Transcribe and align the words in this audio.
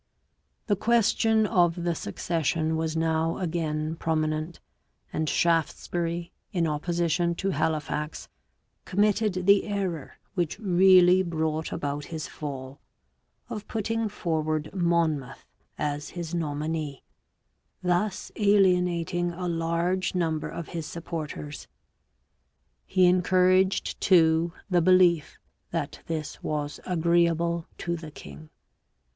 The 0.65 0.75
question 0.75 1.45
of 1.45 1.83
the 1.83 1.93
succession 1.93 2.75
was 2.75 2.97
now 2.97 3.37
again 3.37 3.95
prominent, 3.95 4.59
and 5.13 5.29
Shaftesbury, 5.29 6.31
in 6.51 6.65
opposition 6.65 7.35
to 7.35 7.51
Halifax, 7.51 8.27
committed 8.83 9.45
the 9.45 9.65
error, 9.65 10.17
which 10.33 10.57
really 10.57 11.21
brought 11.21 11.71
about 11.71 12.05
his 12.05 12.27
fall, 12.27 12.79
of 13.47 13.67
putting 13.67 14.09
forward 14.09 14.73
Monmouth 14.73 15.45
as 15.77 16.09
his 16.09 16.33
nominee, 16.33 17.03
thus 17.83 18.31
alienating 18.37 19.29
a 19.29 19.47
large 19.47 20.15
number 20.15 20.49
of 20.49 20.69
his 20.69 20.87
supporters; 20.87 21.67
he 22.87 23.05
encouraged, 23.05 24.01
too, 24.01 24.51
the 24.67 24.81
belief 24.81 25.37
that 25.69 25.99
this 26.07 26.41
was 26.41 26.79
agreeable 26.87 27.67
to 27.77 27.95
the 27.95 28.09
king. 28.09 28.49